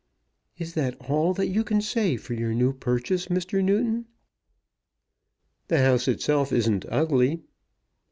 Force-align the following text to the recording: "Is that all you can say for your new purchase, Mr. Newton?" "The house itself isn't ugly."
"Is 0.57 0.73
that 0.73 0.97
all 1.11 1.35
you 1.39 1.63
can 1.63 1.79
say 1.79 2.17
for 2.17 2.33
your 2.33 2.55
new 2.55 2.73
purchase, 2.73 3.27
Mr. 3.27 3.63
Newton?" 3.63 4.07
"The 5.67 5.77
house 5.77 6.07
itself 6.07 6.51
isn't 6.51 6.87
ugly." 6.89 7.43